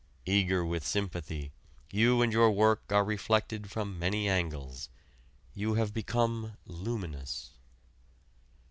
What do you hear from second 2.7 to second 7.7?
are reflected from many angles. You have become luminous.